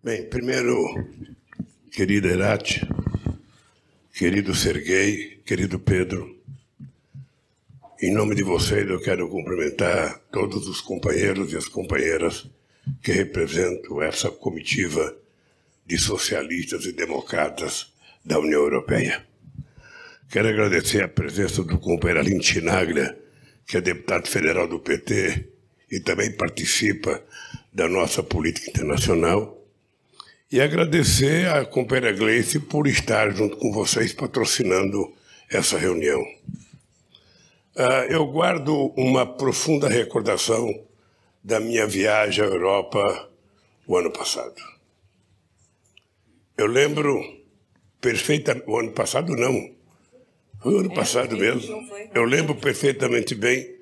Bem, 0.00 0.26
primeiro, 0.26 0.76
querida 1.90 2.28
Herati, 2.28 2.86
querido 4.14 4.54
Serguei, 4.54 5.42
querido 5.44 5.80
Pedro, 5.80 6.36
em 8.00 8.14
nome 8.14 8.36
de 8.36 8.44
vocês 8.44 8.88
eu 8.88 9.00
quero 9.00 9.28
cumprimentar 9.28 10.20
todos 10.30 10.68
os 10.68 10.80
companheiros 10.80 11.52
e 11.52 11.56
as 11.56 11.66
companheiras 11.66 12.48
que 13.02 13.10
representam 13.10 14.00
essa 14.00 14.30
comitiva 14.30 15.16
de 15.84 15.98
socialistas 15.98 16.84
e 16.84 16.92
democratas 16.92 17.92
da 18.24 18.38
União 18.38 18.60
Europeia. 18.60 19.26
Quero 20.30 20.46
agradecer 20.46 21.02
a 21.02 21.08
presença 21.08 21.64
do 21.64 21.76
companheiro 21.76 22.20
Aline 22.20 22.42
Chinaglia, 22.42 23.18
que 23.66 23.76
é 23.76 23.80
deputado 23.80 24.28
federal 24.28 24.68
do 24.68 24.78
PT 24.78 25.48
e 25.90 25.98
também 25.98 26.30
participa 26.30 27.20
da 27.72 27.88
nossa 27.88 28.22
política 28.22 28.70
internacional 28.70 29.57
e 30.50 30.60
agradecer 30.60 31.46
à 31.48 31.64
companheira 31.64 32.16
Gleice 32.16 32.58
por 32.58 32.86
estar 32.86 33.30
junto 33.30 33.56
com 33.58 33.70
vocês 33.70 34.12
patrocinando 34.14 35.12
essa 35.50 35.78
reunião. 35.78 36.20
Uh, 37.76 38.04
eu 38.08 38.26
guardo 38.26 38.92
uma 38.96 39.26
profunda 39.26 39.88
recordação 39.88 40.68
da 41.44 41.60
minha 41.60 41.86
viagem 41.86 42.42
à 42.42 42.46
Europa 42.46 43.30
o 43.86 43.96
ano 43.96 44.10
passado. 44.10 44.56
Eu 46.56 46.66
lembro 46.66 47.22
perfeitamente. 48.00 48.68
O 48.68 48.78
ano 48.78 48.92
passado, 48.92 49.36
não. 49.36 49.70
Foi 50.60 50.74
o 50.74 50.78
ano 50.78 50.92
é, 50.92 50.94
passado 50.94 51.36
mesmo. 51.36 51.86
Eu 52.14 52.24
lembro 52.24 52.54
perfeitamente 52.54 53.34
bem 53.34 53.76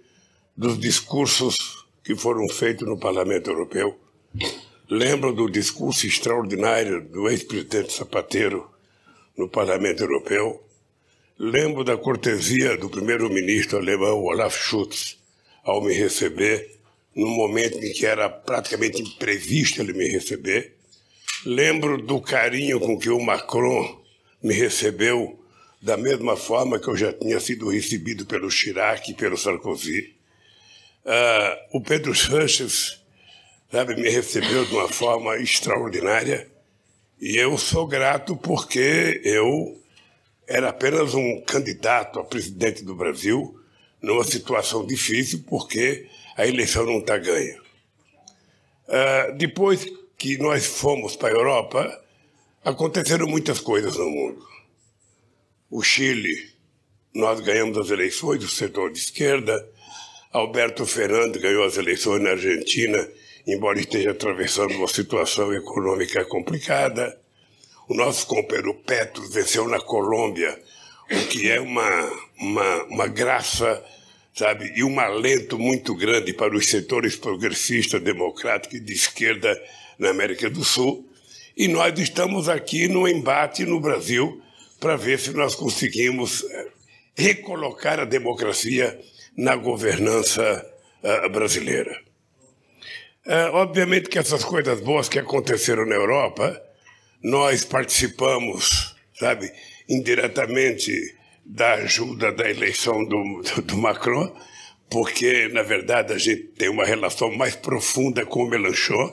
dos 0.54 0.78
discursos 0.78 1.86
que 2.04 2.14
foram 2.14 2.46
feitos 2.48 2.86
no 2.86 2.98
Parlamento 2.98 3.50
Europeu 3.50 3.98
Lembro 4.88 5.32
do 5.32 5.50
discurso 5.50 6.06
extraordinário 6.06 7.02
do 7.02 7.28
ex-presidente 7.28 7.92
Zapatero 7.92 8.70
no 9.36 9.48
Parlamento 9.48 10.04
Europeu. 10.04 10.64
Lembro 11.36 11.82
da 11.82 11.96
cortesia 11.96 12.76
do 12.76 12.88
primeiro-ministro 12.88 13.78
alemão 13.78 14.22
Olaf 14.22 14.56
Schultz 14.56 15.18
ao 15.64 15.82
me 15.82 15.92
receber, 15.92 16.78
num 17.16 17.34
momento 17.34 17.76
em 17.78 17.92
que 17.92 18.06
era 18.06 18.28
praticamente 18.28 19.02
imprevisto 19.02 19.82
ele 19.82 19.92
me 19.92 20.06
receber. 20.06 20.76
Lembro 21.44 22.00
do 22.00 22.20
carinho 22.20 22.78
com 22.78 22.96
que 22.96 23.10
o 23.10 23.18
Macron 23.18 24.00
me 24.40 24.54
recebeu, 24.54 25.36
da 25.82 25.96
mesma 25.96 26.36
forma 26.36 26.78
que 26.78 26.86
eu 26.86 26.96
já 26.96 27.12
tinha 27.12 27.40
sido 27.40 27.70
recebido 27.70 28.24
pelo 28.24 28.48
Chirac 28.48 29.10
e 29.10 29.14
pelo 29.14 29.36
Sarkozy. 29.36 30.14
Uh, 31.04 31.78
o 31.78 31.80
Pedro 31.80 32.14
Sanches 32.14 33.04
sabe, 33.70 33.96
me 33.96 34.08
recebeu 34.08 34.64
de 34.64 34.74
uma 34.74 34.88
forma 34.88 35.36
extraordinária 35.36 36.48
e 37.20 37.36
eu 37.36 37.56
sou 37.56 37.86
grato 37.86 38.36
porque 38.36 39.20
eu 39.24 39.80
era 40.46 40.68
apenas 40.68 41.14
um 41.14 41.40
candidato 41.40 42.20
a 42.20 42.24
presidente 42.24 42.84
do 42.84 42.94
Brasil 42.94 43.58
numa 44.00 44.24
situação 44.24 44.86
difícil 44.86 45.44
porque 45.48 46.06
a 46.36 46.46
eleição 46.46 46.84
não 46.84 46.98
está 46.98 47.16
ganha. 47.18 47.58
Uh, 48.86 49.36
depois 49.36 49.86
que 50.16 50.38
nós 50.38 50.66
fomos 50.66 51.16
para 51.16 51.28
a 51.28 51.32
Europa, 51.32 52.04
aconteceram 52.64 53.26
muitas 53.26 53.58
coisas 53.58 53.96
no 53.96 54.08
mundo. 54.08 54.46
O 55.70 55.82
Chile, 55.82 56.50
nós 57.12 57.40
ganhamos 57.40 57.76
as 57.78 57.90
eleições 57.90 58.38
do 58.38 58.48
setor 58.48 58.92
de 58.92 58.98
esquerda, 58.98 59.68
Alberto 60.32 60.84
Fernandes 60.84 61.40
ganhou 61.40 61.64
as 61.64 61.76
eleições 61.76 62.22
na 62.22 62.30
Argentina 62.30 63.08
embora 63.46 63.78
esteja 63.78 64.10
atravessando 64.10 64.74
uma 64.74 64.88
situação 64.88 65.54
econômica 65.54 66.24
complicada. 66.24 67.16
O 67.88 67.94
nosso 67.94 68.26
companheiro 68.26 68.74
Petro 68.74 69.22
venceu 69.30 69.68
na 69.68 69.80
Colômbia, 69.80 70.60
o 71.10 71.26
que 71.28 71.48
é 71.48 71.60
uma, 71.60 72.12
uma, 72.40 72.82
uma 72.84 73.06
graça, 73.06 73.84
sabe, 74.34 74.72
e 74.74 74.82
um 74.82 74.98
alento 74.98 75.56
muito 75.58 75.94
grande 75.94 76.32
para 76.32 76.56
os 76.56 76.66
setores 76.66 77.14
progressistas, 77.14 78.02
democráticos 78.02 78.78
e 78.78 78.80
de 78.80 78.92
esquerda 78.92 79.62
na 79.96 80.10
América 80.10 80.50
do 80.50 80.64
Sul. 80.64 81.08
E 81.56 81.68
nós 81.68 81.96
estamos 81.98 82.48
aqui 82.48 82.88
no 82.88 83.06
embate 83.06 83.64
no 83.64 83.80
Brasil 83.80 84.42
para 84.80 84.96
ver 84.96 85.18
se 85.20 85.30
nós 85.30 85.54
conseguimos 85.54 86.44
eh, 86.44 86.66
recolocar 87.16 87.98
a 87.98 88.04
democracia 88.04 89.00
na 89.36 89.56
governança 89.56 90.66
uh, 91.02 91.30
brasileira. 91.30 91.98
É, 93.26 93.46
obviamente 93.46 94.08
que 94.08 94.20
essas 94.20 94.44
coisas 94.44 94.80
boas 94.80 95.08
que 95.08 95.18
aconteceram 95.18 95.84
na 95.84 95.96
Europa, 95.96 96.62
nós 97.20 97.64
participamos, 97.64 98.94
sabe, 99.18 99.52
indiretamente 99.88 100.92
da 101.44 101.74
ajuda 101.74 102.30
da 102.30 102.48
eleição 102.48 103.04
do, 103.04 103.42
do, 103.42 103.62
do 103.62 103.76
Macron, 103.76 104.32
porque, 104.88 105.48
na 105.48 105.62
verdade, 105.62 106.12
a 106.12 106.18
gente 106.18 106.44
tem 106.56 106.68
uma 106.68 106.84
relação 106.84 107.34
mais 107.34 107.56
profunda 107.56 108.24
com 108.24 108.44
o 108.44 108.48
Melanchon, 108.48 109.12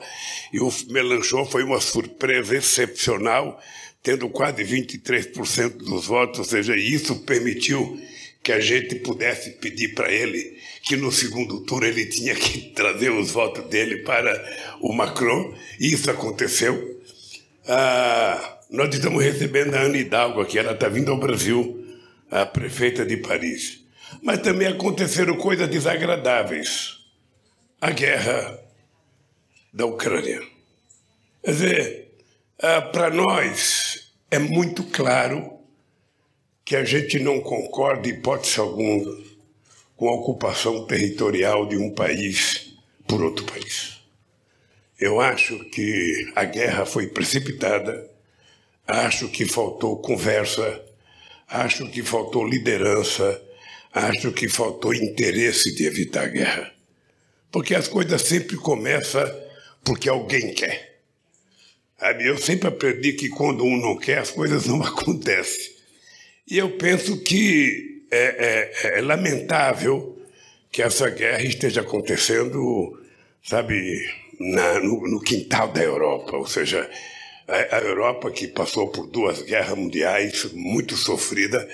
e 0.53 0.59
o 0.59 0.71
Melanchon 0.89 1.45
foi 1.47 1.63
uma 1.63 1.81
surpresa 1.81 2.55
excepcional, 2.55 3.59
tendo 4.03 4.29
quase 4.29 4.63
23% 4.63 5.77
dos 5.77 6.05
votos, 6.05 6.37
ou 6.37 6.45
seja, 6.45 6.75
isso 6.75 7.15
permitiu 7.23 7.99
que 8.43 8.51
a 8.51 8.59
gente 8.59 8.95
pudesse 8.95 9.51
pedir 9.51 9.95
para 9.95 10.11
ele 10.11 10.61
que 10.83 10.97
no 10.97 11.11
segundo 11.11 11.61
turno 11.61 11.87
ele 11.87 12.05
tinha 12.05 12.35
que 12.35 12.59
trazer 12.75 13.09
os 13.09 13.31
votos 13.31 13.65
dele 13.69 13.99
para 13.99 14.77
o 14.81 14.91
Macron, 14.93 15.55
e 15.79 15.93
isso 15.93 16.11
aconteceu. 16.11 17.01
Ah, 17.65 18.59
nós 18.69 18.93
estamos 18.93 19.23
recebendo 19.23 19.73
a 19.75 19.81
Ana 19.81 19.97
Hidalgo 19.97 20.41
aqui, 20.41 20.59
ela 20.59 20.73
está 20.73 20.89
vindo 20.89 21.09
ao 21.09 21.17
Brasil, 21.17 21.87
a 22.29 22.45
prefeita 22.45 23.05
de 23.05 23.17
Paris. 23.17 23.79
Mas 24.21 24.39
também 24.39 24.67
aconteceram 24.67 25.37
coisas 25.37 25.69
desagradáveis. 25.69 26.97
A 27.79 27.91
guerra 27.91 28.59
da 29.73 29.85
Ucrânia. 29.85 30.41
Quer 31.43 31.51
dizer, 31.51 32.11
ah, 32.59 32.81
para 32.81 33.09
nós 33.09 34.13
é 34.29 34.39
muito 34.39 34.83
claro 34.85 35.52
que 36.65 36.75
a 36.75 36.85
gente 36.85 37.19
não 37.19 37.41
concorda, 37.41 38.07
hipótese 38.07 38.59
alguma, 38.59 39.17
com 39.97 40.07
a 40.07 40.13
ocupação 40.13 40.85
territorial 40.85 41.67
de 41.67 41.77
um 41.77 41.93
país 41.93 42.73
por 43.07 43.23
outro 43.23 43.45
país. 43.45 44.01
Eu 44.99 45.19
acho 45.19 45.59
que 45.65 46.31
a 46.35 46.45
guerra 46.45 46.85
foi 46.85 47.07
precipitada, 47.07 48.09
acho 48.87 49.27
que 49.27 49.45
faltou 49.45 49.97
conversa, 49.97 50.81
acho 51.47 51.89
que 51.89 52.01
faltou 52.01 52.47
liderança, 52.47 53.41
acho 53.93 54.31
que 54.31 54.47
faltou 54.47 54.93
interesse 54.93 55.75
de 55.75 55.85
evitar 55.85 56.23
a 56.23 56.27
guerra. 56.27 56.73
Porque 57.51 57.75
as 57.75 57.87
coisas 57.87 58.21
sempre 58.21 58.55
começam 58.55 59.29
porque 59.83 60.07
alguém 60.07 60.53
quer. 60.53 61.01
Eu 62.19 62.37
sempre 62.37 62.67
aprendi 62.67 63.13
que 63.13 63.29
quando 63.29 63.63
um 63.63 63.77
não 63.77 63.97
quer, 63.97 64.19
as 64.19 64.31
coisas 64.31 64.65
não 64.65 64.81
acontecem. 64.83 65.72
E 66.49 66.57
eu 66.57 66.71
penso 66.71 67.23
que 67.23 68.05
é, 68.11 68.71
é, 68.83 68.99
é 68.99 69.01
lamentável 69.01 70.17
que 70.71 70.81
essa 70.81 71.09
guerra 71.09 71.43
esteja 71.43 71.81
acontecendo, 71.81 72.99
sabe, 73.41 74.05
na, 74.39 74.79
no, 74.79 75.07
no, 75.07 75.21
quintal 75.21 75.69
da 75.71 75.81
Europa, 75.81 76.35
ou 76.35 76.45
seja, 76.45 76.89
a, 77.47 77.77
a, 77.77 77.79
Europa 77.79 78.29
que 78.29 78.47
passou 78.47 78.89
por 78.89 79.07
duas 79.07 79.41
guerras 79.41 79.77
mundiais 79.77 80.51
muito 80.53 80.97
sofrida, 80.97 81.67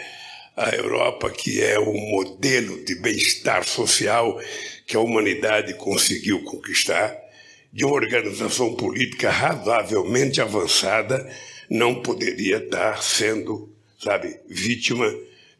a 0.55 0.75
Europa 0.75 1.31
que 1.31 1.63
é 1.63 1.79
o 1.79 1.93
modelo 1.93 2.83
de 2.83 2.95
bem-estar 2.95 3.63
social 3.63 4.39
que 4.85 4.95
a 4.95 4.99
humanidade 4.99 5.73
conseguiu 5.75 6.43
conquistar, 6.43 7.15
de 7.71 7.85
uma 7.85 7.95
organização 7.95 8.75
política 8.75 9.29
razoavelmente 9.29 10.41
avançada, 10.41 11.27
não 11.69 12.01
poderia 12.01 12.57
estar 12.57 13.01
sendo 13.01 13.68
sabe, 13.99 14.39
vítima 14.47 15.13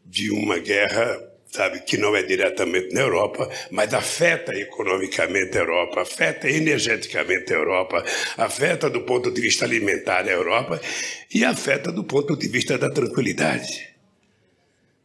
de 0.04 0.30
uma 0.30 0.58
guerra, 0.58 1.20
sabe, 1.46 1.80
que 1.80 1.96
não 1.96 2.16
é 2.16 2.22
diretamente 2.22 2.92
na 2.94 3.02
Europa, 3.02 3.48
mas 3.70 3.92
afeta 3.92 4.54
economicamente 4.58 5.56
a 5.58 5.60
Europa, 5.60 6.00
afeta 6.00 6.48
energeticamente 6.48 7.52
a 7.52 7.56
Europa, 7.56 8.04
afeta 8.36 8.88
do 8.88 9.02
ponto 9.02 9.30
de 9.30 9.40
vista 9.40 9.64
alimentar 9.64 10.26
a 10.26 10.30
Europa 10.30 10.80
e 11.32 11.44
afeta 11.44 11.92
do 11.92 12.02
ponto 12.02 12.36
de 12.36 12.48
vista 12.48 12.78
da 12.78 12.90
tranquilidade. 12.90 13.90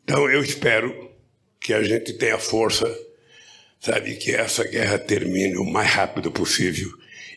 Então 0.04 0.30
eu 0.30 0.42
espero 0.42 1.12
que 1.60 1.74
a 1.74 1.84
gente 1.84 2.14
tenha 2.14 2.38
força, 2.38 2.88
sabe, 3.80 4.16
que 4.16 4.32
essa 4.32 4.64
guerra 4.64 4.98
termine 4.98 5.58
o 5.58 5.66
mais 5.66 5.90
rápido 5.90 6.32
possível 6.32 6.90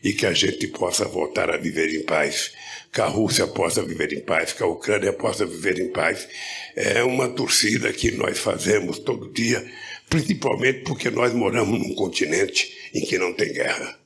e 0.05 0.13
que 0.13 0.27
a 0.27 0.33
gente 0.33 0.69
possa 0.69 1.05
voltar 1.07 1.51
a 1.51 1.57
viver 1.57 1.89
em 1.93 2.05
paz 2.05 2.53
que 2.93 3.01
a 3.01 3.07
Rússia 3.07 3.47
possa 3.47 3.83
viver 3.83 4.13
em 4.13 4.21
paz, 4.21 4.53
que 4.53 4.63
a 4.63 4.67
Ucrânia 4.67 5.13
possa 5.13 5.45
viver 5.45 5.79
em 5.79 5.91
paz. 5.91 6.27
É 6.75 7.03
uma 7.03 7.29
torcida 7.29 7.93
que 7.93 8.11
nós 8.13 8.39
fazemos 8.39 8.99
todo 8.99 9.33
dia, 9.33 9.65
principalmente 10.09 10.81
porque 10.85 11.11
nós 11.11 11.33
moramos 11.33 11.79
num 11.79 11.95
continente 11.95 12.91
em 12.95 13.05
que 13.05 13.19
não 13.19 13.33
tem 13.33 13.53
guerra. 13.53 13.99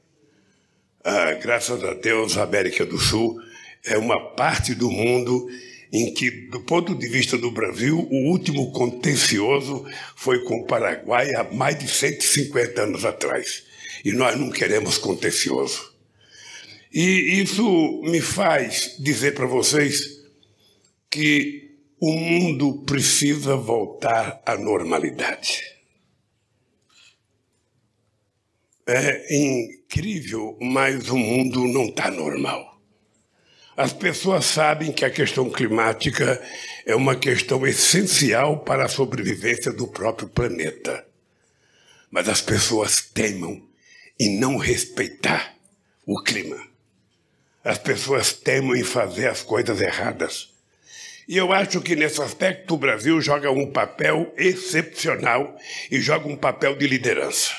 ah, 1.05 1.33
graças 1.35 1.83
a 1.85 1.95
Deus, 1.95 2.37
a 2.37 2.43
América 2.43 2.85
do 2.85 2.99
Sul 2.99 3.41
é 3.85 3.97
uma 3.99 4.35
parte 4.35 4.75
do 4.75 4.91
mundo 4.91 5.49
em 5.93 6.13
que, 6.15 6.31
do 6.31 6.61
ponto 6.61 6.95
de 6.95 7.07
vista 7.09 7.37
do 7.37 7.51
Brasil, 7.51 8.09
o 8.11 8.31
último 8.31 8.73
contencioso 8.73 9.85
foi 10.17 10.43
com 10.45 10.61
o 10.61 10.65
Paraguai 10.65 11.35
há 11.35 11.45
mais 11.45 11.79
de 11.79 11.87
150 11.87 12.83
anos 12.83 13.05
atrás. 13.05 13.65
E 14.05 14.11
nós 14.13 14.39
não 14.39 14.51
queremos 14.51 14.97
contencioso. 14.97 15.92
E 16.93 17.41
isso 17.41 18.03
me 18.03 18.21
faz 18.21 18.97
dizer 18.99 19.35
para 19.35 19.47
vocês 19.47 20.21
que 21.11 21.71
o 21.99 22.13
mundo 22.13 22.83
precisa 22.85 23.57
voltar 23.57 24.43
à 24.45 24.57
normalidade. 24.59 25.63
É 28.87 29.35
incrível, 29.35 30.59
mas 30.61 31.09
o 31.09 31.17
mundo 31.17 31.67
não 31.67 31.87
está 31.87 32.11
normal. 32.11 32.79
As 33.75 33.95
pessoas 33.95 34.45
sabem 34.45 34.93
que 34.93 35.05
a 35.05 35.11
questão 35.11 35.49
climática 35.49 36.43
é 36.85 36.95
uma 36.95 37.17
questão 37.17 37.67
essencial 37.67 38.61
para 38.61 38.85
a 38.85 38.89
sobrevivência 38.89 39.73
do 39.73 39.89
próprio 39.89 40.29
planeta. 40.29 41.07
Mas 42.11 42.29
as 42.29 42.43
pessoas 42.43 43.01
temam 43.01 43.67
em 44.21 44.39
não 44.39 44.59
respeitar 44.59 45.57
o 46.05 46.23
clima. 46.23 46.72
As 47.65 47.79
pessoas 47.79 48.33
temem 48.33 48.81
em 48.81 48.85
fazer 48.85 49.29
as 49.29 49.43
coisas 49.43 49.81
erradas. 49.81 50.53
E 51.29 51.37
eu 51.37 51.53
acho 51.53 51.81
que 51.81 51.95
nesse 51.95 52.21
aspecto 52.21 52.75
o 52.75 52.79
Brasil 52.79 53.21
joga 53.21 53.51
um 53.51 53.71
papel 53.71 54.33
excepcional 54.37 55.57
e 55.91 56.01
joga 56.01 56.29
um 56.29 56.37
papel 56.37 56.77
de 56.77 56.87
liderança. 56.87 57.53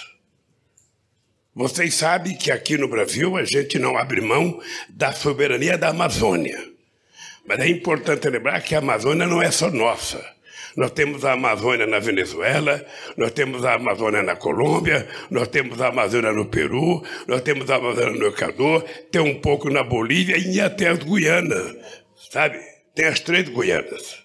Vocês 1.55 1.93
sabem 1.93 2.35
que 2.35 2.51
aqui 2.51 2.77
no 2.77 2.87
Brasil 2.87 3.37
a 3.37 3.45
gente 3.45 3.77
não 3.77 3.95
abre 3.97 4.19
mão 4.19 4.59
da 4.89 5.13
soberania 5.13 5.77
da 5.77 5.89
Amazônia. 5.89 6.57
Mas 7.45 7.59
é 7.59 7.67
importante 7.67 8.27
lembrar 8.27 8.61
que 8.61 8.73
a 8.73 8.79
Amazônia 8.79 9.27
não 9.27 9.41
é 9.41 9.51
só 9.51 9.69
nossa. 9.69 10.32
Nós 10.75 10.91
temos 10.91 11.23
a 11.23 11.33
Amazônia 11.33 11.85
na 11.85 11.99
Venezuela, 11.99 12.83
nós 13.15 13.31
temos 13.31 13.63
a 13.63 13.75
Amazônia 13.75 14.23
na 14.23 14.35
Colômbia, 14.35 15.07
nós 15.29 15.47
temos 15.47 15.79
a 15.79 15.87
Amazônia 15.87 16.31
no 16.31 16.45
Peru, 16.45 17.03
nós 17.27 17.41
temos 17.41 17.69
a 17.69 17.75
Amazônia 17.75 18.19
no 18.19 18.27
Equador, 18.27 18.83
tem 19.11 19.21
um 19.21 19.39
pouco 19.39 19.69
na 19.69 19.83
Bolívia 19.83 20.37
e 20.37 20.59
até 20.59 20.87
as 20.87 20.99
Guianas, 20.99 21.75
sabe? 22.31 22.59
Tem 22.95 23.05
as 23.05 23.19
três 23.19 23.47
Guianas. 23.49 24.23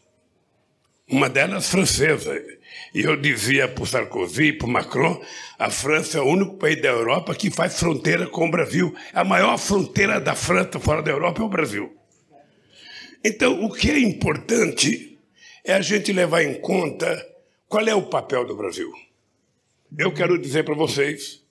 Uma 1.11 1.29
delas 1.29 1.71
francesa, 1.71 2.35
e 2.95 3.03
eu 3.03 3.17
dizia 3.17 3.69
para 3.69 3.83
o 3.83 3.87
Sarkozy, 3.87 4.53
para 4.53 4.67
o 4.67 4.71
Macron, 4.71 5.23
a 5.59 5.71
França 5.71 6.19
é 6.19 6.21
o 6.21 6.27
único 6.27 6.57
país 6.57 6.81
da 6.81 6.89
Europa 6.89 7.35
que 7.35 7.51
faz 7.51 7.79
fronteira 7.79 8.27
com 8.27 8.47
o 8.47 8.51
Brasil. 8.51 8.95
A 9.13 9.25
maior 9.25 9.59
fronteira 9.59 10.21
da 10.21 10.35
França 10.35 10.79
fora 10.79 11.03
da 11.03 11.11
Europa 11.11 11.43
é 11.43 11.45
o 11.45 11.49
Brasil. 11.49 11.95
Então, 13.25 13.65
o 13.65 13.73
que 13.73 13.91
é 13.91 13.99
importante 13.99 15.18
é 15.65 15.75
a 15.75 15.81
gente 15.81 16.13
levar 16.13 16.43
em 16.43 16.55
conta 16.61 17.27
qual 17.69 17.87
é 17.87 17.95
o 17.95 18.07
papel 18.07 18.45
do 18.45 18.57
Brasil. 18.57 18.91
Eu 19.97 20.13
quero 20.13 20.39
dizer 20.39 20.65
para 20.65 20.75
vocês 20.75 21.43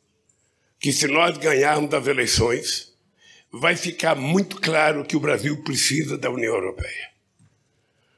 que 0.80 0.92
se 0.92 1.08
nós 1.08 1.38
ganharmos 1.38 1.94
as 1.94 2.08
eleições, 2.08 2.94
vai 3.52 3.76
ficar 3.76 4.16
muito 4.16 4.60
claro 4.62 5.06
que 5.06 5.16
o 5.16 5.20
Brasil 5.20 5.64
precisa 5.64 6.18
da 6.18 6.30
União 6.30 6.54
Europeia. 6.54 7.12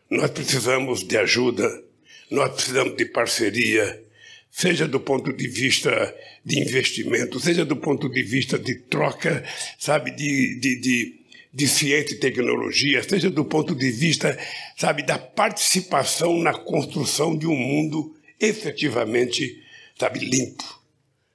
Nós 0.09 0.31
precisamos 0.31 1.03
de 1.03 1.17
ajuda 1.17 1.89
nós 2.29 2.53
precisamos 2.53 2.95
de 2.95 3.05
parceria, 3.05 4.03
seja 4.51 4.87
do 4.87 4.99
ponto 4.99 5.33
de 5.33 5.47
vista 5.47 6.15
de 6.45 6.59
investimento, 6.59 7.39
seja 7.39 7.65
do 7.65 7.75
ponto 7.75 8.07
de 8.07 8.21
vista 8.21 8.57
de 8.57 8.75
troca, 8.75 9.43
sabe, 9.79 10.11
de, 10.11 10.59
de, 10.59 10.79
de, 10.79 11.18
de 11.53 11.67
ciência 11.67 12.13
e 12.13 12.19
tecnologia, 12.19 13.01
seja 13.01 13.29
do 13.29 13.43
ponto 13.43 13.73
de 13.73 13.91
vista, 13.91 14.37
sabe, 14.77 15.03
da 15.03 15.17
participação 15.17 16.39
na 16.39 16.53
construção 16.53 17.35
de 17.35 17.47
um 17.47 17.55
mundo 17.55 18.15
efetivamente, 18.39 19.61
sabe, 19.97 20.19
limpo, 20.19 20.63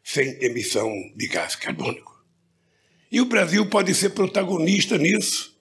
sem 0.03 0.39
emissão 0.41 0.91
de 1.17 1.27
gás 1.27 1.57
carbônico. 1.57 2.15
E 3.11 3.21
o 3.21 3.27
Brasil 3.27 3.67
pode 3.67 3.95
ser 3.95 4.11
protagonista 4.11 4.99
nisso. 4.99 5.55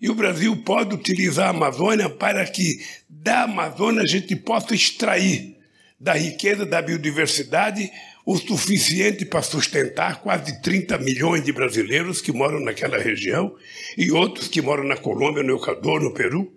E 0.00 0.10
o 0.10 0.14
Brasil 0.14 0.56
pode 0.58 0.94
utilizar 0.94 1.46
a 1.46 1.50
Amazônia 1.50 2.08
para 2.10 2.44
que 2.46 2.84
da 3.08 3.44
Amazônia 3.44 4.02
a 4.02 4.06
gente 4.06 4.36
possa 4.36 4.74
extrair 4.74 5.55
da 5.98 6.12
riqueza 6.12 6.66
da 6.66 6.82
biodiversidade 6.82 7.90
o 8.24 8.36
suficiente 8.36 9.24
para 9.24 9.40
sustentar 9.40 10.20
quase 10.20 10.60
30 10.60 10.98
milhões 10.98 11.44
de 11.44 11.52
brasileiros 11.52 12.20
que 12.20 12.32
moram 12.32 12.58
naquela 12.60 12.98
região 12.98 13.54
e 13.96 14.10
outros 14.10 14.48
que 14.48 14.60
moram 14.60 14.82
na 14.82 14.96
Colômbia, 14.96 15.44
no 15.44 15.56
Equador, 15.56 16.02
no 16.02 16.12
Peru. 16.12 16.52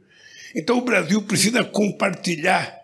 Então 0.55 0.79
o 0.79 0.83
Brasil 0.83 1.21
precisa 1.21 1.63
compartilhar 1.63 2.75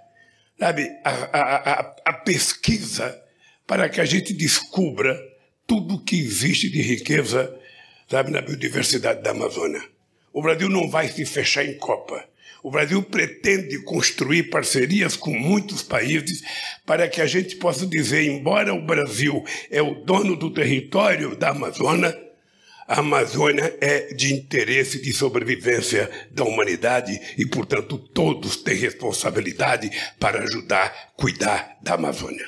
sabe, 0.59 0.87
a, 1.03 1.09
a, 1.09 1.71
a, 1.71 1.95
a 2.05 2.13
pesquisa 2.13 3.19
para 3.65 3.89
que 3.89 3.99
a 3.99 4.05
gente 4.05 4.33
descubra 4.33 5.19
tudo 5.65 5.95
o 5.95 6.03
que 6.03 6.19
existe 6.19 6.69
de 6.69 6.81
riqueza 6.81 7.53
sabe, 8.07 8.31
na 8.31 8.41
biodiversidade 8.41 9.23
da 9.23 9.31
Amazônia. 9.31 9.81
O 10.31 10.41
Brasil 10.41 10.69
não 10.69 10.89
vai 10.89 11.07
se 11.07 11.25
fechar 11.25 11.65
em 11.65 11.77
Copa. 11.77 12.23
O 12.65 12.71
Brasil 12.71 12.99
pretende 13.03 13.77
construir 13.83 14.49
parcerias 14.49 15.15
com 15.15 15.29
muitos 15.29 15.83
países 15.83 16.41
para 16.83 17.07
que 17.07 17.21
a 17.21 17.27
gente 17.27 17.57
possa 17.57 17.85
dizer, 17.85 18.23
embora 18.23 18.73
o 18.73 18.83
Brasil 18.83 19.45
é 19.69 19.83
o 19.83 20.03
dono 20.03 20.35
do 20.35 20.49
território 20.51 21.35
da 21.35 21.49
Amazônia, 21.49 22.19
a 22.87 23.01
Amazônia 23.01 23.77
é 23.79 24.11
de 24.15 24.33
interesse 24.33 24.99
de 24.99 25.13
sobrevivência 25.13 26.09
da 26.31 26.43
humanidade 26.43 27.21
e, 27.37 27.45
portanto, 27.45 27.99
todos 27.99 28.57
têm 28.57 28.77
responsabilidade 28.77 29.91
para 30.19 30.41
ajudar 30.41 30.85
a 30.87 31.21
cuidar 31.21 31.77
da 31.83 31.93
Amazônia. 31.93 32.47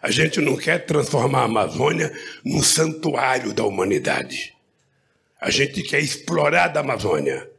A 0.00 0.10
gente 0.10 0.40
não 0.40 0.56
quer 0.56 0.86
transformar 0.86 1.40
a 1.40 1.44
Amazônia 1.44 2.10
num 2.42 2.62
santuário 2.62 3.52
da 3.52 3.66
humanidade. 3.66 4.54
A 5.38 5.50
gente 5.50 5.82
quer 5.82 6.00
explorar 6.00 6.68
da 6.68 6.80
Amazônia 6.80 7.54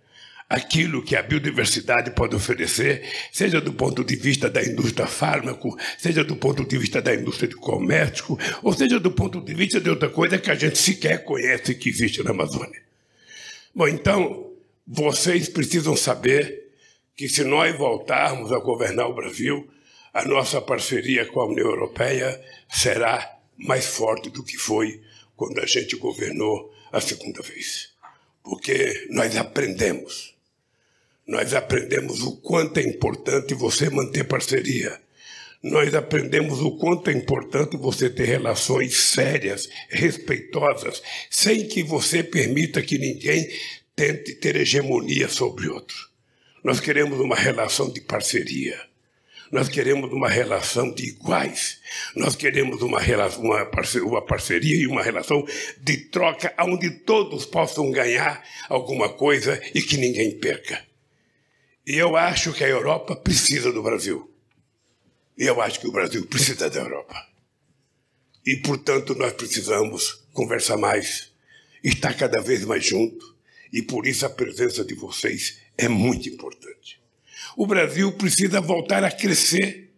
aquilo 0.50 1.04
que 1.04 1.16
a 1.16 1.22
biodiversidade 1.22 2.12
pode 2.12 2.36
oferecer, 2.36 3.04
seja 3.32 3.60
do 3.60 3.74
ponto 3.74 4.04
de 4.04 4.16
vista 4.16 4.50
da 4.50 4.64
indústria 4.64 5.06
fármaco, 5.06 5.78
seja 5.98 6.24
do 6.24 6.36
ponto 6.36 6.66
de 6.66 6.78
vista 6.78 7.02
da 7.02 7.14
indústria 7.14 7.50
de 7.50 7.56
comércio, 7.56 8.38
ou 8.64 8.72
seja 8.72 9.00
do 9.00 9.12
ponto 9.12 9.42
de 9.42 9.54
vista 9.54 9.82
de 9.82 9.90
outra 9.90 10.10
coisa 10.10 10.38
que 10.38 10.50
a 10.50 10.56
gente 10.56 10.78
sequer 10.78 11.24
conhece 11.24 11.76
que 11.76 11.90
existe 11.90 12.24
na 12.24 12.32
Amazônia. 12.32 12.82
Bom, 13.76 13.88
então, 13.88 14.54
vocês 14.88 15.50
precisam 15.50 15.96
saber 15.98 16.68
que 17.16 17.28
se 17.28 17.44
nós 17.44 17.76
voltarmos 17.78 18.52
a 18.54 18.60
governar 18.60 19.10
o 19.10 19.16
Brasil, 19.16 19.68
a 20.14 20.24
nossa 20.24 20.62
parceria 20.62 21.26
com 21.26 21.42
a 21.42 21.48
União 21.48 21.68
Europeia 21.68 22.42
será 22.70 23.38
mais 23.58 23.86
forte 23.86 24.30
do 24.30 24.44
que 24.44 24.58
foi 24.58 25.02
quando 25.36 25.60
a 25.60 25.66
gente 25.66 25.96
governou 25.98 26.74
a 26.92 27.02
segunda 27.02 27.42
vez. 27.42 27.90
Porque 28.44 29.08
nós 29.10 29.36
aprendemos. 29.36 30.37
Nós 31.28 31.54
aprendemos 31.54 32.22
o 32.22 32.38
quanto 32.38 32.80
é 32.80 32.84
importante 32.84 33.54
você 33.54 33.90
manter 33.90 34.24
parceria. 34.24 34.98
Nós 35.62 35.94
aprendemos 35.94 36.62
o 36.62 36.78
quanto 36.78 37.10
é 37.10 37.14
importante 37.14 37.76
você 37.76 38.10
ter 38.10 38.26
relações 38.26 38.96
sérias, 38.96 39.68
respeitosas, 39.90 41.04
sem 41.30 41.68
que 41.68 41.84
você 41.84 42.24
permita 42.24 42.82
que 42.82 42.98
ninguém 42.98 43.50
tente 43.94 44.36
ter 44.36 44.56
hegemonia 44.56 45.28
sobre 45.28 45.68
outro. 45.68 45.98
Nós 46.64 46.80
queremos 46.80 47.20
uma 47.20 47.36
relação 47.36 47.92
de 47.92 48.00
parceria. 48.00 48.80
Nós 49.52 49.68
queremos 49.68 50.12
uma 50.14 50.30
relação 50.30 50.94
de 50.94 51.10
iguais. 51.10 51.80
Nós 52.16 52.38
queremos 52.38 52.82
uma, 52.82 53.02
relação, 53.02 53.42
uma, 53.42 53.66
parceria, 53.66 54.08
uma 54.08 54.22
parceria 54.22 54.76
e 54.76 54.88
uma 54.88 55.04
relação 55.04 55.46
de 55.82 55.98
troca 55.98 56.54
onde 56.60 56.90
todos 56.90 57.46
possam 57.46 57.92
ganhar 57.92 58.42
alguma 58.70 59.10
coisa 59.10 59.62
e 59.74 59.82
que 59.82 59.98
ninguém 59.98 60.32
perca. 60.40 60.87
E 61.88 61.96
eu 61.96 62.18
acho 62.18 62.52
que 62.52 62.66
a 62.66 62.68
Europa 62.68 63.16
precisa 63.16 63.72
do 63.72 63.82
Brasil. 63.82 64.30
E 65.38 65.46
eu 65.46 65.62
acho 65.62 65.80
que 65.80 65.88
o 65.88 65.92
Brasil 65.92 66.28
precisa 66.28 66.70
da 66.70 66.82
Europa. 66.82 67.16
E, 68.46 68.58
portanto, 68.58 69.16
nós 69.16 69.32
precisamos 69.32 70.22
conversar 70.34 70.76
mais, 70.76 71.32
estar 71.82 72.14
cada 72.14 72.42
vez 72.42 72.66
mais 72.66 72.86
junto. 72.86 73.34
E 73.72 73.82
por 73.82 74.06
isso 74.06 74.26
a 74.26 74.30
presença 74.30 74.84
de 74.84 74.96
vocês 74.96 75.60
é 75.78 75.88
muito 75.88 76.28
importante. 76.28 77.00
O 77.56 77.66
Brasil 77.66 78.12
precisa 78.18 78.60
voltar 78.60 79.06
a 79.06 79.12
crescer. 79.12 79.90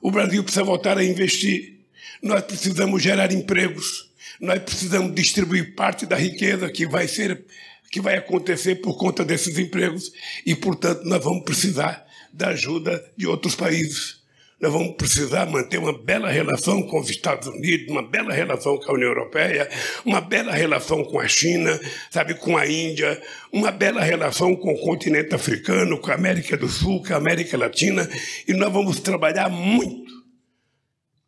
O 0.00 0.12
Brasil 0.12 0.44
precisa 0.44 0.62
voltar 0.62 0.96
a 0.96 1.04
investir. 1.04 1.80
Nós 2.22 2.44
precisamos 2.44 3.02
gerar 3.02 3.32
empregos. 3.32 4.12
Nós 4.40 4.62
precisamos 4.62 5.12
distribuir 5.12 5.74
parte 5.74 6.06
da 6.06 6.14
riqueza 6.14 6.70
que 6.70 6.86
vai 6.86 7.08
ser 7.08 7.44
que 7.90 8.00
vai 8.00 8.16
acontecer 8.16 8.76
por 8.76 8.96
conta 8.96 9.24
desses 9.24 9.58
empregos 9.58 10.12
e, 10.44 10.54
portanto, 10.54 11.02
nós 11.04 11.22
vamos 11.22 11.44
precisar 11.44 12.06
da 12.32 12.48
ajuda 12.48 13.02
de 13.16 13.26
outros 13.26 13.54
países. 13.54 14.20
nós 14.58 14.72
vamos 14.72 14.96
precisar 14.96 15.44
manter 15.46 15.78
uma 15.78 15.92
bela 15.92 16.30
relação 16.30 16.82
com 16.82 16.98
os 16.98 17.10
Estados 17.10 17.46
Unidos, 17.46 17.88
uma 17.88 18.02
bela 18.02 18.32
relação 18.32 18.78
com 18.78 18.90
a 18.90 18.94
União 18.94 19.08
Europeia, 19.08 19.68
uma 20.04 20.20
bela 20.20 20.52
relação 20.52 21.04
com 21.04 21.20
a 21.20 21.28
China, 21.28 21.78
sabe, 22.10 22.34
com 22.34 22.56
a 22.56 22.66
Índia, 22.66 23.22
uma 23.52 23.70
bela 23.70 24.02
relação 24.02 24.56
com 24.56 24.72
o 24.72 24.80
continente 24.80 25.34
africano, 25.34 25.98
com 26.00 26.10
a 26.10 26.14
América 26.14 26.56
do 26.56 26.68
Sul, 26.68 27.02
com 27.02 27.12
a 27.12 27.16
América 27.16 27.56
Latina, 27.58 28.08
e 28.48 28.54
nós 28.54 28.72
vamos 28.72 28.98
trabalhar 29.00 29.50
muito 29.50 30.12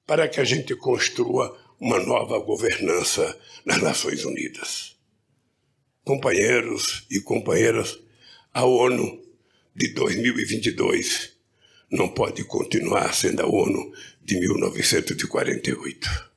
para 0.07 0.27
que 0.27 0.41
a 0.41 0.45
gente 0.45 0.75
construa 0.75 1.55
uma 1.79 2.01
nova 2.01 2.39
governança 2.39 3.39
nas 3.65 3.83
Nações 3.83 4.25
Unidas. 4.25 4.98
Companheiros 6.09 7.05
e 7.11 7.21
companheiras, 7.21 7.99
a 8.55 8.65
ONU 8.65 9.23
de 9.75 9.93
2022 9.93 11.37
não 11.93 12.09
pode 12.09 12.45
continuar 12.45 13.13
sendo 13.13 13.43
a 13.43 13.47
ONU 13.47 13.93
de 14.23 14.41
1948. 14.41 16.31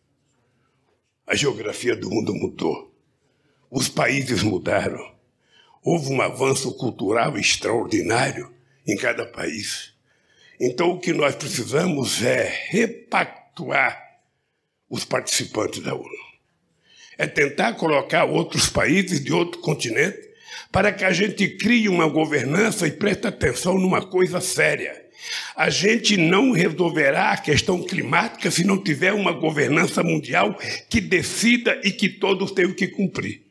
A 1.26 1.36
geografia 1.36 1.96
do 1.96 2.10
mundo 2.10 2.36
mudou. 2.36 2.94
Os 3.70 3.88
países 3.88 4.44
mudaram. 4.44 5.16
Houve 5.82 6.12
um 6.12 6.22
avanço 6.22 6.74
cultural 6.74 7.38
extraordinário 7.38 8.54
em 8.86 8.98
cada 8.98 9.26
país. 9.26 9.94
Então, 10.60 10.92
o 10.92 11.00
que 11.00 11.14
nós 11.14 11.34
precisamos 11.34 12.22
é 12.22 12.44
repactuar 12.68 14.20
os 14.90 15.06
participantes 15.06 15.82
da 15.82 15.96
ONU. 15.96 16.31
É 17.18 17.28
tentar 17.28 17.74
colocar 17.74 18.26
outros 18.26 18.68
países 18.70 19.24
de 19.24 19.34
outro 19.34 19.60
continente 19.60 20.32
para 20.72 20.92
que 20.92 21.04
a 21.04 21.12
gente 21.12 21.48
crie 21.50 21.90
uma 21.90 22.08
governança 22.08 22.88
e 22.88 22.92
preste 22.92 23.28
atenção 23.28 23.78
numa 23.78 24.02
coisa 24.02 24.40
séria. 24.40 25.02
A 25.56 25.70
gente 25.70 26.18
não 26.18 26.52
resolverá 26.52 27.32
a 27.32 27.38
questão 27.38 27.84
climática 27.84 28.50
se 28.50 28.64
não 28.64 28.82
tiver 28.82 29.14
uma 29.14 29.32
governança 29.32 30.02
mundial 30.02 30.58
que 30.90 31.00
decida 31.00 31.80
e 31.84 31.92
que 31.92 32.10
todos 32.10 32.52
tenham 32.52 32.74
que 32.74 32.88
cumprir. 32.88 33.42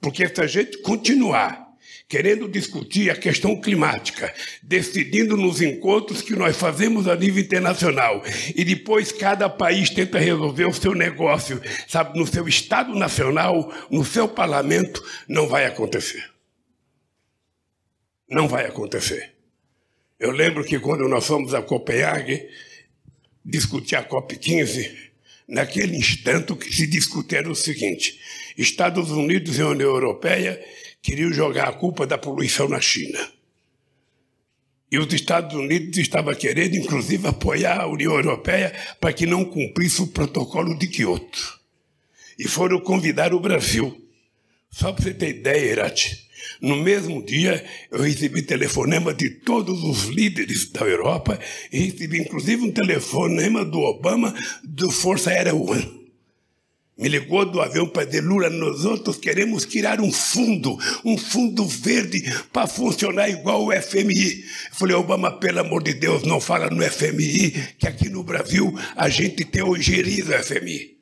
Porque 0.00 0.28
se 0.28 0.40
a 0.40 0.46
gente 0.46 0.78
continuar 0.78 1.63
querendo 2.08 2.48
discutir 2.48 3.10
a 3.10 3.16
questão 3.16 3.60
climática, 3.60 4.32
decidindo 4.62 5.36
nos 5.36 5.60
encontros 5.60 6.20
que 6.22 6.36
nós 6.36 6.56
fazemos 6.56 7.08
a 7.08 7.16
nível 7.16 7.42
internacional, 7.42 8.22
e 8.54 8.64
depois 8.64 9.10
cada 9.10 9.48
país 9.48 9.90
tenta 9.90 10.18
resolver 10.18 10.66
o 10.66 10.74
seu 10.74 10.94
negócio, 10.94 11.60
sabe, 11.88 12.18
no 12.18 12.26
seu 12.26 12.46
Estado 12.46 12.94
Nacional, 12.94 13.72
no 13.90 14.04
seu 14.04 14.28
parlamento, 14.28 15.02
não 15.28 15.48
vai 15.48 15.64
acontecer. 15.66 16.30
Não 18.28 18.48
vai 18.48 18.66
acontecer. 18.66 19.32
Eu 20.18 20.30
lembro 20.30 20.64
que 20.64 20.78
quando 20.78 21.08
nós 21.08 21.26
fomos 21.26 21.54
a 21.54 21.62
Copenhague 21.62 22.48
discutir 23.44 23.96
a 23.96 24.04
COP15, 24.04 24.94
naquele 25.46 25.96
instante 25.96 26.52
o 26.52 26.56
que 26.56 26.72
se 26.72 26.86
discutia 26.86 27.38
era 27.38 27.50
o 27.50 27.54
seguinte: 27.54 28.18
Estados 28.56 29.10
Unidos 29.10 29.58
e 29.58 29.62
União 29.62 29.90
Europeia 29.90 30.58
queriam 31.04 31.30
jogar 31.30 31.68
a 31.68 31.72
culpa 31.72 32.06
da 32.06 32.16
poluição 32.16 32.66
na 32.66 32.80
China. 32.80 33.20
E 34.90 34.98
os 34.98 35.12
Estados 35.12 35.54
Unidos 35.54 35.98
estavam 35.98 36.34
querendo, 36.34 36.76
inclusive, 36.76 37.28
apoiar 37.28 37.82
a 37.82 37.86
União 37.86 38.14
Europeia 38.14 38.72
para 38.98 39.12
que 39.12 39.26
não 39.26 39.44
cumprisse 39.44 40.00
o 40.00 40.06
protocolo 40.06 40.74
de 40.78 40.86
Quioto. 40.86 41.60
E 42.38 42.48
foram 42.48 42.80
convidar 42.80 43.34
o 43.34 43.40
Brasil. 43.40 44.00
Só 44.70 44.92
para 44.92 45.04
você 45.04 45.12
ter 45.12 45.28
ideia, 45.28 45.72
Irati, 45.72 46.26
no 46.60 46.76
mesmo 46.76 47.22
dia, 47.22 47.62
eu 47.90 48.00
recebi 48.00 48.40
telefonema 48.40 49.12
de 49.12 49.28
todos 49.28 49.84
os 49.84 50.04
líderes 50.04 50.70
da 50.70 50.86
Europa 50.86 51.38
e 51.70 51.80
recebi 51.80 52.18
inclusive 52.18 52.62
um 52.62 52.72
telefonema 52.72 53.62
do 53.62 53.78
Obama 53.80 54.34
do 54.62 54.90
Força 54.90 55.30
Aérea 55.30 55.54
One. 55.54 56.03
Me 56.96 57.08
ligou 57.08 57.44
do 57.44 57.60
avião 57.60 57.88
para 57.88 58.04
dizer, 58.04 58.22
Lula, 58.22 58.48
nós 58.48 58.84
outros 58.84 59.16
queremos 59.16 59.64
criar 59.64 60.00
um 60.00 60.12
fundo, 60.12 60.78
um 61.04 61.18
fundo 61.18 61.66
verde 61.66 62.22
para 62.52 62.68
funcionar 62.68 63.28
igual 63.28 63.66
o 63.66 63.72
FMI. 63.82 64.42
Eu 64.42 64.74
falei, 64.74 64.94
Obama, 64.94 65.32
pelo 65.38 65.58
amor 65.58 65.82
de 65.82 65.92
Deus, 65.94 66.22
não 66.22 66.40
fala 66.40 66.70
no 66.70 66.82
FMI, 66.82 67.50
que 67.78 67.88
aqui 67.88 68.08
no 68.08 68.22
Brasil 68.22 68.72
a 68.94 69.08
gente 69.08 69.44
tem 69.44 69.64
o 69.64 69.76
gerido 69.76 70.32
FMI. 70.32 70.96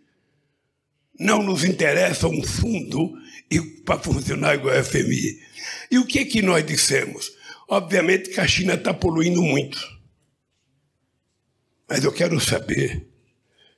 Não 1.21 1.43
nos 1.43 1.63
interessa 1.63 2.27
um 2.27 2.43
fundo 2.43 3.13
para 3.85 3.99
funcionar 3.99 4.55
igual 4.55 4.75
a 4.75 4.83
FMI. 4.83 5.41
E 5.91 5.99
o 5.99 6.07
que, 6.07 6.25
que 6.25 6.41
nós 6.41 6.65
dissemos? 6.65 7.31
Obviamente 7.69 8.31
que 8.31 8.41
a 8.41 8.47
China 8.47 8.75
está 8.75 8.95
poluindo 8.95 9.43
muito. 9.43 9.79
Mas 11.87 12.03
eu 12.03 12.13
quero 12.13 12.41
saber 12.41 13.07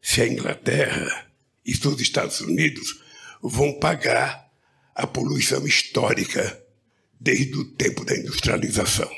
se 0.01 0.23
a 0.23 0.29
Inglaterra 0.29 1.34
e 1.65 1.73
os 1.73 2.01
Estados 2.01 2.41
Unidos 2.41 3.01
vão 3.43 3.79
pagar 3.79 4.51
a 4.95 5.07
poluição 5.07 5.67
histórica 5.67 6.63
desde 7.19 7.57
o 7.57 7.65
tempo 7.65 8.05
da 8.05 8.17
industrialização. 8.17 9.11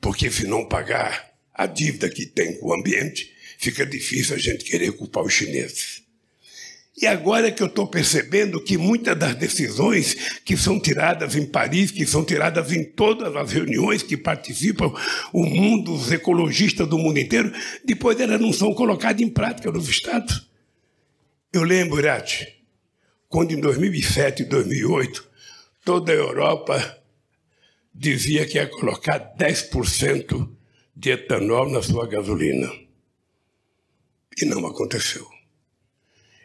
Porque 0.00 0.30
se 0.30 0.46
não 0.46 0.66
pagar 0.66 1.30
a 1.54 1.66
dívida 1.66 2.08
que 2.08 2.26
tem 2.26 2.58
com 2.58 2.68
o 2.68 2.74
ambiente, 2.74 3.32
fica 3.58 3.84
difícil 3.86 4.34
a 4.34 4.38
gente 4.38 4.64
querer 4.64 4.92
culpar 4.92 5.22
os 5.22 5.32
chineses. 5.32 6.02
E 7.00 7.06
agora 7.06 7.48
é 7.48 7.50
que 7.50 7.62
eu 7.62 7.66
estou 7.66 7.86
percebendo 7.86 8.60
que 8.60 8.76
muitas 8.76 9.18
das 9.18 9.34
decisões 9.34 10.38
que 10.44 10.54
são 10.56 10.78
tiradas 10.78 11.34
em 11.34 11.46
Paris, 11.46 11.90
que 11.90 12.04
são 12.04 12.22
tiradas 12.22 12.72
em 12.72 12.84
todas 12.84 13.34
as 13.34 13.52
reuniões 13.52 14.02
que 14.02 14.18
participam 14.18 14.92
o 15.32 15.46
mundo, 15.46 15.94
os 15.94 16.12
ecologistas 16.12 16.86
do 16.86 16.98
mundo 16.98 17.18
inteiro, 17.18 17.52
depois 17.84 18.20
elas 18.20 18.40
não 18.40 18.52
são 18.52 18.74
colocadas 18.74 19.22
em 19.22 19.30
prática 19.30 19.70
nos 19.70 19.88
estados. 19.88 20.49
Eu 21.52 21.64
lembro, 21.64 21.98
Irati, 21.98 22.46
quando 23.28 23.50
em 23.50 23.60
2007 23.60 24.42
e 24.42 24.44
2008, 24.44 25.28
toda 25.84 26.12
a 26.12 26.14
Europa 26.14 27.02
dizia 27.92 28.46
que 28.46 28.56
ia 28.56 28.68
colocar 28.68 29.34
10% 29.36 30.48
de 30.94 31.10
etanol 31.10 31.68
na 31.68 31.82
sua 31.82 32.06
gasolina. 32.06 32.70
E 34.40 34.44
não 34.44 34.64
aconteceu. 34.64 35.26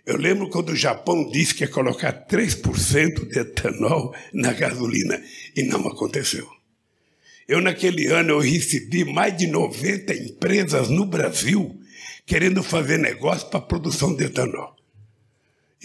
Eu 0.07 0.17
lembro 0.17 0.49
quando 0.49 0.69
o 0.69 0.75
Japão 0.75 1.29
disse 1.29 1.53
que 1.53 1.63
ia 1.63 1.69
colocar 1.69 2.25
3% 2.25 3.29
de 3.29 3.39
etanol 3.39 4.11
na 4.33 4.53
gasolina 4.53 5.23
e 5.55 5.61
não 5.61 5.87
aconteceu. 5.87 6.49
Eu, 7.47 7.61
naquele 7.61 8.07
ano, 8.07 8.31
eu 8.31 8.39
recebi 8.39 9.05
mais 9.05 9.37
de 9.37 9.45
90 9.45 10.15
empresas 10.15 10.89
no 10.89 11.05
Brasil 11.05 11.79
querendo 12.25 12.63
fazer 12.63 12.97
negócio 12.97 13.47
para 13.49 13.59
a 13.59 13.63
produção 13.63 14.15
de 14.15 14.25
etanol. 14.25 14.74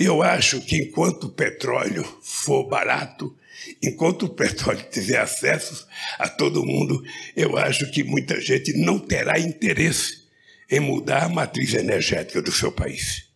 Eu 0.03 0.23
acho 0.23 0.63
que 0.63 0.79
enquanto 0.79 1.25
o 1.25 1.31
petróleo 1.31 2.03
for 2.23 2.67
barato, 2.67 3.37
enquanto 3.83 4.23
o 4.23 4.29
petróleo 4.31 4.83
tiver 4.91 5.19
acesso 5.19 5.87
a 6.19 6.27
todo 6.27 6.65
mundo, 6.65 7.05
eu 7.37 7.59
acho 7.59 7.91
que 7.91 8.03
muita 8.03 8.41
gente 8.41 8.73
não 8.79 8.99
terá 8.99 9.39
interesse 9.39 10.23
em 10.71 10.81
mudar 10.81 11.25
a 11.25 11.29
matriz 11.29 11.75
energética 11.75 12.41
do 12.41 12.51
seu 12.51 12.73
país. 12.73 13.27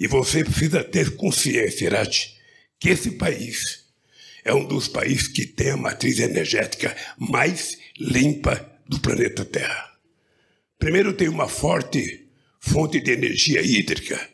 E 0.00 0.08
você 0.08 0.42
precisa 0.42 0.82
ter 0.82 1.14
consciência, 1.14 1.84
Irati, 1.84 2.40
que 2.80 2.88
esse 2.88 3.12
país 3.12 3.84
é 4.44 4.52
um 4.52 4.64
dos 4.64 4.88
países 4.88 5.28
que 5.28 5.46
tem 5.46 5.70
a 5.70 5.76
matriz 5.76 6.18
energética 6.18 6.92
mais 7.16 7.78
limpa 7.96 8.68
do 8.88 8.98
planeta 8.98 9.44
Terra. 9.44 9.92
Primeiro, 10.76 11.12
tem 11.12 11.28
uma 11.28 11.46
forte 11.46 12.26
fonte 12.58 13.00
de 13.00 13.12
energia 13.12 13.62
hídrica. 13.62 14.33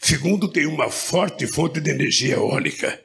Segundo, 0.00 0.48
tem 0.48 0.66
uma 0.66 0.90
forte 0.90 1.46
fonte 1.46 1.80
de 1.80 1.90
energia 1.90 2.34
eólica. 2.34 3.00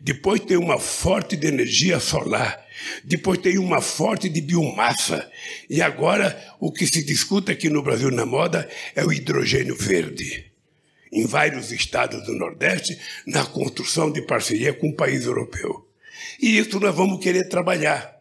Depois 0.00 0.40
tem 0.40 0.56
uma 0.56 0.78
forte 0.78 1.36
de 1.36 1.46
energia 1.46 1.98
solar. 1.98 2.64
Depois 3.02 3.38
tem 3.38 3.58
uma 3.58 3.80
forte 3.80 4.28
de 4.28 4.40
biomassa. 4.40 5.30
E 5.68 5.80
agora 5.80 6.38
o 6.60 6.72
que 6.72 6.86
se 6.86 7.02
discute 7.04 7.50
aqui 7.50 7.68
no 7.68 7.82
Brasil 7.82 8.10
na 8.10 8.26
moda 8.26 8.68
é 8.94 9.04
o 9.04 9.12
hidrogênio 9.12 9.76
verde 9.76 10.54
em 11.14 11.26
vários 11.26 11.70
estados 11.70 12.26
do 12.26 12.34
Nordeste 12.34 12.98
na 13.24 13.46
construção 13.46 14.10
de 14.10 14.20
parceria 14.20 14.74
com 14.74 14.88
o 14.88 14.96
país 14.96 15.24
europeu. 15.24 15.88
E 16.40 16.58
isso 16.58 16.80
nós 16.80 16.94
vamos 16.94 17.22
querer 17.22 17.48
trabalhar, 17.48 18.20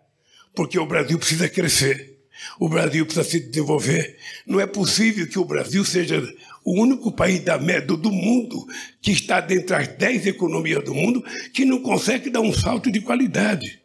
porque 0.53 0.77
o 0.77 0.85
Brasil 0.85 1.17
precisa 1.17 1.49
crescer, 1.49 2.19
o 2.59 2.69
Brasil 2.69 3.03
precisa 3.05 3.27
se 3.27 3.39
desenvolver. 3.39 4.17
Não 4.45 4.59
é 4.59 4.67
possível 4.67 5.27
que 5.27 5.39
o 5.39 5.45
Brasil 5.45 5.83
seja 5.83 6.21
o 6.63 6.81
único 6.81 7.11
país 7.11 7.41
da, 7.41 7.57
do 7.57 8.11
mundo 8.11 8.65
que 9.01 9.11
está 9.11 9.39
dentre 9.41 9.75
das 9.75 9.87
dez 9.89 10.25
economias 10.25 10.83
do 10.83 10.93
mundo 10.93 11.23
que 11.53 11.65
não 11.65 11.79
consegue 11.79 12.29
dar 12.29 12.41
um 12.41 12.53
salto 12.53 12.91
de 12.91 13.01
qualidade. 13.01 13.81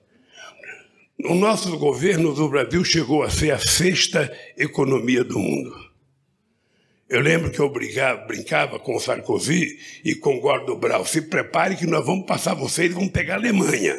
O 1.24 1.34
nosso 1.34 1.76
governo 1.76 2.32
do 2.32 2.48
Brasil 2.48 2.84
chegou 2.84 3.24
a 3.24 3.30
ser 3.30 3.50
a 3.50 3.58
sexta 3.58 4.32
economia 4.56 5.24
do 5.24 5.38
mundo. 5.38 5.88
Eu 7.08 7.20
lembro 7.20 7.50
que 7.50 7.58
eu 7.58 7.68
brigava, 7.70 8.24
brincava 8.26 8.78
com 8.78 8.94
o 8.94 9.00
Sarkozy 9.00 9.78
e 10.04 10.14
com 10.14 10.36
o 10.36 10.40
Gordon 10.40 10.76
Brown. 10.76 11.04
Se 11.04 11.22
prepare 11.22 11.74
que 11.74 11.86
nós 11.86 12.04
vamos 12.04 12.26
passar 12.26 12.54
vocês 12.54 12.90
e 12.90 12.94
vamos 12.94 13.10
pegar 13.10 13.34
a 13.34 13.38
Alemanha. 13.38 13.98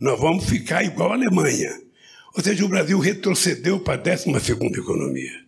Nós 0.00 0.18
vamos 0.18 0.48
ficar 0.48 0.84
igual 0.84 1.10
a 1.10 1.14
Alemanha. 1.14 1.76
Ou 2.34 2.42
seja, 2.42 2.64
o 2.64 2.68
Brasil 2.68 2.98
retrocedeu 2.98 3.80
para 3.80 3.94
a 3.94 4.16
12 4.16 4.30
economia. 4.78 5.47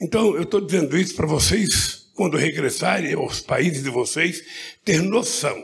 Então, 0.00 0.36
eu 0.36 0.42
estou 0.42 0.60
dizendo 0.60 0.96
isso 0.96 1.14
para 1.14 1.26
vocês, 1.26 2.10
quando 2.14 2.36
regressarem 2.36 3.14
aos 3.14 3.40
países 3.40 3.82
de 3.82 3.90
vocês, 3.90 4.44
ter 4.84 5.02
noção 5.02 5.56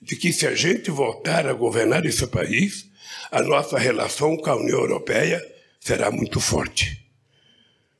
de 0.00 0.14
que 0.16 0.32
se 0.32 0.46
a 0.46 0.54
gente 0.54 0.90
voltar 0.90 1.46
a 1.46 1.52
governar 1.52 2.04
esse 2.04 2.26
país, 2.26 2.86
a 3.30 3.42
nossa 3.42 3.78
relação 3.78 4.36
com 4.36 4.50
a 4.50 4.56
União 4.56 4.80
Europeia 4.80 5.42
será 5.80 6.10
muito 6.10 6.40
forte. 6.40 7.06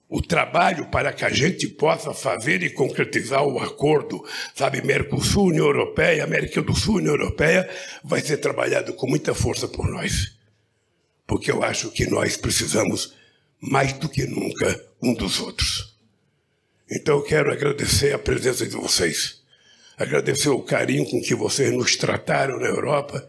O 0.08 0.22
trabalho 0.22 0.88
para 0.88 1.12
que 1.12 1.24
a 1.24 1.30
gente 1.30 1.66
possa 1.66 2.14
fazer 2.14 2.62
e 2.62 2.70
concretizar 2.70 3.42
o 3.44 3.58
acordo, 3.58 4.24
sabe, 4.54 4.80
Mercosul, 4.80 5.46
União 5.46 5.66
Europeia, 5.66 6.22
América 6.22 6.62
do 6.62 6.74
Sul, 6.74 6.96
União 6.96 7.14
Europeia, 7.14 7.68
vai 8.04 8.20
ser 8.20 8.36
trabalhado 8.36 8.92
com 8.92 9.08
muita 9.08 9.34
força 9.34 9.66
por 9.66 9.88
nós. 9.88 10.36
Porque 11.26 11.50
eu 11.50 11.62
acho 11.64 11.90
que 11.90 12.06
nós 12.06 12.36
precisamos, 12.36 13.14
mais 13.66 13.92
do 13.94 14.08
que 14.08 14.24
nunca, 14.24 14.84
um 15.02 15.14
dos 15.14 15.40
outros. 15.40 15.96
Então 16.90 17.16
eu 17.18 17.22
quero 17.22 17.52
agradecer 17.52 18.14
a 18.14 18.18
presença 18.18 18.64
de 18.64 18.76
vocês 18.76 19.44
agradecer 19.96 20.50
o 20.50 20.60
carinho 20.60 21.06
com 21.06 21.20
que 21.20 21.34
vocês 21.34 21.72
nos 21.72 21.96
trataram 21.96 22.60
na 22.60 22.66
Europa 22.66 23.26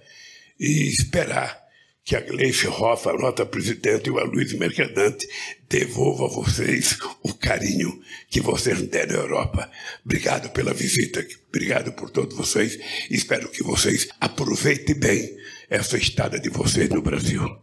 e 0.60 0.88
esperar 0.90 1.66
que 2.04 2.16
a 2.16 2.22
Gleice 2.22 2.68
Hoff, 2.68 3.08
a 3.10 3.14
nota 3.14 3.46
presidente, 3.46 4.08
e 4.08 4.12
o 4.12 4.18
Aloysio 4.18 4.58
Mercadante 4.58 5.28
devolva 5.70 6.26
a 6.26 6.30
vocês 6.30 6.98
o 7.22 7.34
carinho 7.34 8.02
que 8.30 8.40
vocês 8.40 8.82
deram 8.84 9.20
à 9.20 9.24
Europa. 9.24 9.72
Obrigado 10.06 10.50
pela 10.52 10.74
visita, 10.74 11.26
obrigado 11.50 11.92
por 11.92 12.10
todos 12.10 12.36
vocês. 12.36 12.80
Espero 13.10 13.50
que 13.50 13.62
vocês 13.62 14.08
aproveitem 14.22 14.96
bem 14.96 15.38
essa 15.70 15.98
estada 15.98 16.40
de 16.40 16.50
vocês 16.50 16.90
no 16.90 17.02
Brasil. 17.02 17.58